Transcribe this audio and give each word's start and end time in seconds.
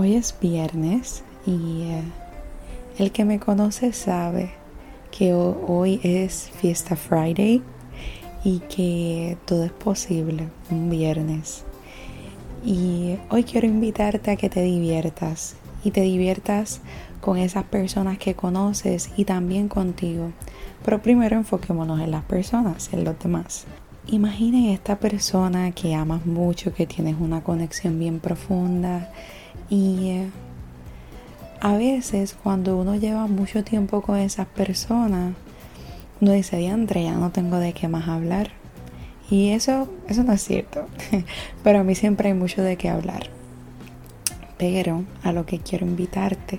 Hoy 0.00 0.14
es 0.14 0.32
viernes 0.40 1.24
y 1.44 1.82
eh, 1.82 2.02
el 2.98 3.10
que 3.10 3.24
me 3.24 3.40
conoce 3.40 3.92
sabe 3.92 4.52
que 5.10 5.34
hoy 5.34 5.98
es 6.04 6.52
fiesta 6.60 6.94
Friday 6.94 7.64
y 8.44 8.60
que 8.60 9.36
todo 9.44 9.64
es 9.64 9.72
posible 9.72 10.50
un 10.70 10.88
viernes. 10.88 11.64
Y 12.64 13.16
hoy 13.28 13.42
quiero 13.42 13.66
invitarte 13.66 14.30
a 14.30 14.36
que 14.36 14.48
te 14.48 14.62
diviertas 14.62 15.56
y 15.82 15.90
te 15.90 16.02
diviertas 16.02 16.80
con 17.20 17.36
esas 17.36 17.64
personas 17.64 18.18
que 18.18 18.34
conoces 18.34 19.10
y 19.16 19.24
también 19.24 19.66
contigo. 19.66 20.30
Pero 20.84 21.02
primero 21.02 21.34
enfoquémonos 21.34 22.00
en 22.00 22.12
las 22.12 22.22
personas, 22.22 22.92
en 22.92 23.02
los 23.02 23.18
demás. 23.18 23.66
Imaginen 24.06 24.66
esta 24.66 25.00
persona 25.00 25.72
que 25.72 25.96
amas 25.96 26.24
mucho, 26.24 26.72
que 26.72 26.86
tienes 26.86 27.16
una 27.18 27.42
conexión 27.42 27.98
bien 27.98 28.20
profunda 28.20 29.10
y 29.70 30.08
eh, 30.08 30.30
a 31.60 31.76
veces 31.76 32.36
cuando 32.42 32.76
uno 32.76 32.96
lleva 32.96 33.26
mucho 33.26 33.64
tiempo 33.64 34.00
con 34.00 34.18
esas 34.18 34.46
personas, 34.46 35.34
uno 36.20 36.32
dice, 36.32 36.56
diantre, 36.56 37.04
ya 37.04 37.14
no 37.14 37.30
tengo 37.30 37.58
de 37.58 37.72
qué 37.72 37.88
más 37.88 38.08
hablar. 38.08 38.50
Y 39.30 39.50
eso, 39.50 39.88
eso 40.08 40.22
no 40.24 40.32
es 40.32 40.42
cierto. 40.42 40.86
Pero 41.62 41.80
a 41.80 41.84
mí 41.84 41.94
siempre 41.94 42.28
hay 42.28 42.34
mucho 42.34 42.62
de 42.62 42.76
qué 42.76 42.88
hablar. 42.88 43.28
Pero 44.56 45.04
a 45.22 45.32
lo 45.32 45.46
que 45.46 45.58
quiero 45.58 45.86
invitarte 45.86 46.58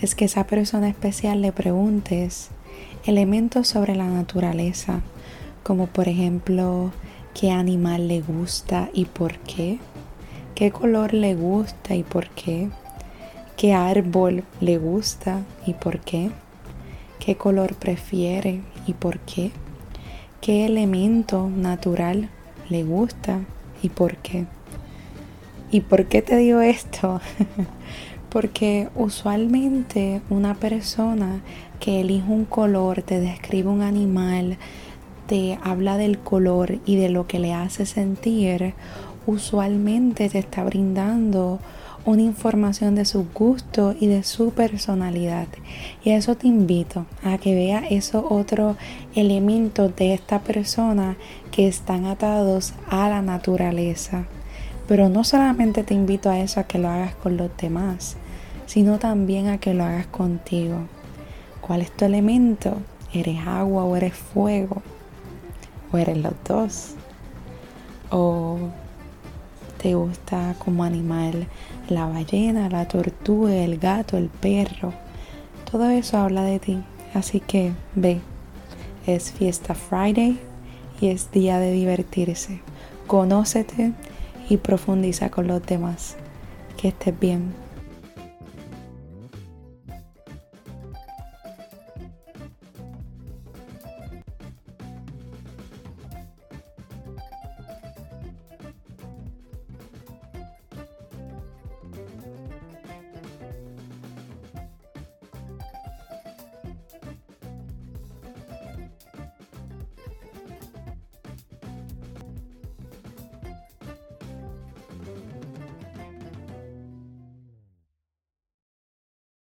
es 0.00 0.14
que 0.14 0.24
esa 0.26 0.46
persona 0.46 0.88
especial 0.88 1.42
le 1.42 1.52
preguntes 1.52 2.50
elementos 3.04 3.68
sobre 3.68 3.96
la 3.96 4.06
naturaleza, 4.06 5.00
como 5.62 5.86
por 5.86 6.08
ejemplo, 6.08 6.92
qué 7.34 7.50
animal 7.50 8.08
le 8.08 8.20
gusta 8.20 8.88
y 8.92 9.06
por 9.06 9.38
qué 9.38 9.78
qué 10.58 10.72
color 10.72 11.14
le 11.14 11.36
gusta 11.36 11.94
y 11.94 12.02
por 12.02 12.30
qué, 12.30 12.68
qué 13.56 13.74
árbol 13.74 14.42
le 14.60 14.76
gusta 14.76 15.42
y 15.64 15.74
por 15.74 16.00
qué, 16.00 16.32
qué 17.20 17.36
color 17.36 17.76
prefiere 17.76 18.62
y 18.84 18.94
por 18.94 19.20
qué, 19.20 19.52
qué 20.40 20.66
elemento 20.66 21.48
natural 21.48 22.28
le 22.70 22.82
gusta 22.82 23.38
y 23.84 23.90
por 23.90 24.16
qué. 24.16 24.46
¿Y 25.70 25.82
por 25.82 26.06
qué 26.06 26.22
te 26.22 26.36
digo 26.36 26.60
esto? 26.60 27.20
Porque 28.28 28.88
usualmente 28.96 30.22
una 30.28 30.54
persona 30.54 31.40
que 31.78 32.00
elige 32.00 32.32
un 32.32 32.44
color, 32.44 33.02
te 33.02 33.20
describe 33.20 33.68
un 33.68 33.82
animal, 33.82 34.58
te 35.28 35.56
habla 35.62 35.98
del 35.98 36.18
color 36.18 36.80
y 36.84 36.96
de 36.96 37.10
lo 37.10 37.28
que 37.28 37.38
le 37.38 37.54
hace 37.54 37.86
sentir, 37.86 38.74
usualmente 39.28 40.30
te 40.30 40.38
está 40.38 40.64
brindando 40.64 41.58
una 42.06 42.22
información 42.22 42.94
de 42.94 43.04
su 43.04 43.26
gusto 43.34 43.94
y 44.00 44.06
de 44.06 44.22
su 44.22 44.52
personalidad. 44.52 45.48
Y 46.02 46.10
a 46.10 46.16
eso 46.16 46.34
te 46.34 46.46
invito 46.46 47.04
a 47.22 47.36
que 47.36 47.54
vea 47.54 47.84
esos 47.90 48.24
otros 48.26 48.78
elementos 49.14 49.94
de 49.96 50.14
esta 50.14 50.38
persona 50.38 51.16
que 51.52 51.68
están 51.68 52.06
atados 52.06 52.72
a 52.88 53.10
la 53.10 53.20
naturaleza. 53.20 54.24
Pero 54.86 55.10
no 55.10 55.24
solamente 55.24 55.82
te 55.82 55.92
invito 55.92 56.30
a 56.30 56.38
eso, 56.38 56.60
a 56.60 56.64
que 56.64 56.78
lo 56.78 56.88
hagas 56.88 57.14
con 57.16 57.36
los 57.36 57.54
demás, 57.58 58.16
sino 58.64 58.98
también 58.98 59.48
a 59.48 59.58
que 59.58 59.74
lo 59.74 59.84
hagas 59.84 60.06
contigo. 60.06 60.86
¿Cuál 61.60 61.82
es 61.82 61.90
tu 61.90 62.06
elemento? 62.06 62.78
¿Eres 63.12 63.46
agua 63.46 63.84
o 63.84 63.94
eres 63.94 64.14
fuego? 64.14 64.80
¿O 65.92 65.98
eres 65.98 66.16
los 66.16 66.32
dos? 66.46 66.94
¿O 68.10 68.70
te 69.78 69.94
gusta 69.94 70.54
como 70.58 70.84
animal 70.84 71.46
la 71.88 72.06
ballena, 72.06 72.68
la 72.68 72.86
tortuga, 72.86 73.54
el 73.54 73.78
gato, 73.78 74.16
el 74.16 74.28
perro. 74.28 74.92
Todo 75.70 75.88
eso 75.88 76.18
habla 76.18 76.42
de 76.42 76.58
ti. 76.58 76.82
Así 77.14 77.40
que 77.40 77.72
ve, 77.94 78.20
es 79.06 79.32
fiesta 79.32 79.74
Friday 79.74 80.38
y 81.00 81.08
es 81.08 81.30
día 81.30 81.58
de 81.58 81.72
divertirse. 81.72 82.60
Conócete 83.06 83.92
y 84.50 84.58
profundiza 84.58 85.30
con 85.30 85.46
los 85.46 85.64
demás. 85.64 86.16
Que 86.76 86.88
estés 86.88 87.18
bien. 87.18 87.67